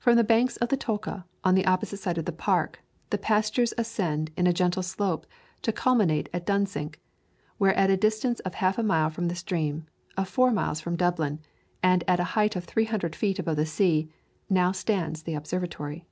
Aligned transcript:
From 0.00 0.16
the 0.16 0.24
banks 0.24 0.56
of 0.56 0.70
the 0.70 0.78
Tolka, 0.78 1.26
on 1.44 1.54
the 1.54 1.66
opposite 1.66 1.98
side 1.98 2.16
of 2.16 2.24
the 2.24 2.32
park, 2.32 2.80
the 3.10 3.18
pastures 3.18 3.74
ascend 3.76 4.30
in 4.34 4.46
a 4.46 4.52
gentle 4.54 4.82
slope 4.82 5.26
to 5.60 5.74
culminate 5.74 6.30
at 6.32 6.46
Dunsink, 6.46 6.98
where 7.58 7.74
at 7.74 7.90
a 7.90 7.98
distance 7.98 8.40
of 8.40 8.54
half 8.54 8.78
a 8.78 8.82
mile 8.82 9.10
from 9.10 9.28
the 9.28 9.34
stream, 9.34 9.84
of 10.16 10.26
four 10.26 10.52
miles 10.52 10.80
from 10.80 10.96
Dublin, 10.96 11.38
and 11.82 12.02
at 12.08 12.18
a 12.18 12.24
height 12.32 12.56
of 12.56 12.64
300 12.64 13.14
feet 13.14 13.38
above 13.38 13.56
the 13.56 13.66
sea, 13.66 14.08
now 14.48 14.72
stands 14.72 15.24
the 15.24 15.34
Observatory. 15.34 16.06